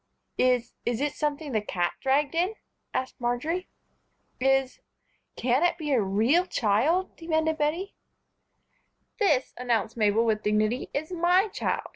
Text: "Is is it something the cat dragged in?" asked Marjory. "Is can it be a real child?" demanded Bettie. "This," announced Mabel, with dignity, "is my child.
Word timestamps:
"Is 0.39 0.73
is 0.83 0.99
it 0.99 1.13
something 1.13 1.51
the 1.51 1.61
cat 1.61 1.93
dragged 2.01 2.33
in?" 2.33 2.55
asked 2.91 3.21
Marjory. 3.21 3.67
"Is 4.39 4.79
can 5.35 5.61
it 5.61 5.77
be 5.77 5.91
a 5.91 6.01
real 6.01 6.47
child?" 6.47 7.15
demanded 7.15 7.59
Bettie. 7.59 7.93
"This," 9.19 9.53
announced 9.57 9.95
Mabel, 9.97 10.25
with 10.25 10.41
dignity, 10.41 10.89
"is 10.91 11.11
my 11.11 11.49
child. 11.49 11.85